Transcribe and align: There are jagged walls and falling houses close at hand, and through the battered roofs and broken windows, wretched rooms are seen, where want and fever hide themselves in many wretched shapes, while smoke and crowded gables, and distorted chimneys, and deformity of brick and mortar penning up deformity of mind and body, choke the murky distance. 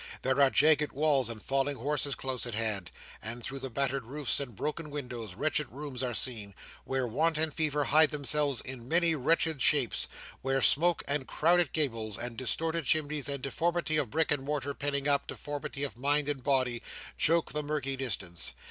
There 0.23 0.41
are 0.41 0.49
jagged 0.49 0.93
walls 0.93 1.29
and 1.29 1.39
falling 1.39 1.77
houses 1.77 2.15
close 2.15 2.47
at 2.47 2.55
hand, 2.55 2.89
and 3.21 3.43
through 3.43 3.59
the 3.59 3.69
battered 3.69 4.03
roofs 4.05 4.39
and 4.39 4.55
broken 4.55 4.89
windows, 4.89 5.35
wretched 5.35 5.69
rooms 5.71 6.01
are 6.01 6.15
seen, 6.15 6.55
where 6.85 7.05
want 7.05 7.37
and 7.37 7.53
fever 7.53 7.83
hide 7.83 8.09
themselves 8.09 8.61
in 8.61 8.87
many 8.89 9.13
wretched 9.13 9.61
shapes, 9.61 10.07
while 10.41 10.59
smoke 10.59 11.03
and 11.07 11.27
crowded 11.27 11.71
gables, 11.71 12.17
and 12.17 12.35
distorted 12.35 12.85
chimneys, 12.85 13.29
and 13.29 13.43
deformity 13.43 13.97
of 13.97 14.09
brick 14.09 14.31
and 14.31 14.41
mortar 14.41 14.73
penning 14.73 15.07
up 15.07 15.27
deformity 15.27 15.83
of 15.83 15.95
mind 15.95 16.27
and 16.27 16.43
body, 16.43 16.81
choke 17.15 17.53
the 17.53 17.61
murky 17.61 17.95
distance. 17.95 18.53